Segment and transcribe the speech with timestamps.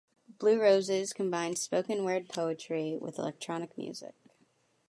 [0.39, 4.15] Blue Roses combines spoken word poetry with electronic music.